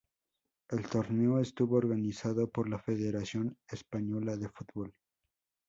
El 0.71 0.87
torneo 0.89 1.39
estuvo 1.39 1.75
organizado 1.77 2.49
por 2.49 2.67
la 2.67 2.79
Federación 2.79 3.55
Española 3.69 4.35
de 4.35 4.49
Fútbol. 4.49 4.95